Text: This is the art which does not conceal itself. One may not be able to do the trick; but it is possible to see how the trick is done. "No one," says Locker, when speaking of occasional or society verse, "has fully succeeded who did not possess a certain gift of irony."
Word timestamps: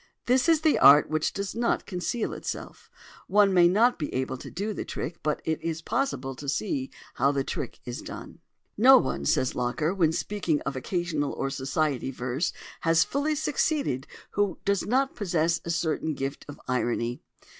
This 0.25 0.49
is 0.49 0.61
the 0.61 0.79
art 0.79 1.11
which 1.11 1.31
does 1.31 1.53
not 1.53 1.85
conceal 1.85 2.33
itself. 2.33 2.89
One 3.27 3.53
may 3.53 3.67
not 3.67 3.99
be 3.99 4.11
able 4.15 4.35
to 4.37 4.49
do 4.49 4.73
the 4.73 4.83
trick; 4.83 5.19
but 5.21 5.43
it 5.45 5.61
is 5.61 5.83
possible 5.83 6.33
to 6.37 6.49
see 6.49 6.89
how 7.13 7.31
the 7.31 7.43
trick 7.43 7.77
is 7.85 8.01
done. 8.01 8.39
"No 8.75 8.97
one," 8.97 9.25
says 9.25 9.53
Locker, 9.53 9.93
when 9.93 10.11
speaking 10.11 10.59
of 10.61 10.75
occasional 10.75 11.33
or 11.33 11.51
society 11.51 12.09
verse, 12.09 12.51
"has 12.79 13.03
fully 13.03 13.35
succeeded 13.35 14.07
who 14.31 14.57
did 14.65 14.87
not 14.87 15.13
possess 15.15 15.61
a 15.65 15.69
certain 15.69 16.15
gift 16.15 16.45
of 16.49 16.59
irony." 16.67 17.21